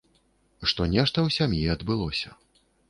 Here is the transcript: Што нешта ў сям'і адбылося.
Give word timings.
Што 0.71 0.87
нешта 0.95 1.17
ў 1.27 1.39
сям'і 1.39 1.71
адбылося. 1.79 2.29